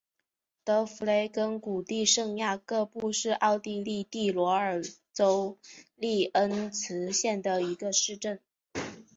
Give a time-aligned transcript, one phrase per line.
[0.63, 4.81] 德弗雷根谷地圣雅各布是奥地利蒂罗尔
[5.13, 5.59] 州
[5.95, 8.39] 利恩茨县的一个市镇。